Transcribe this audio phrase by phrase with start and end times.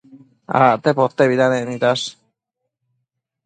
[0.61, 2.05] Acte potebidanec nidash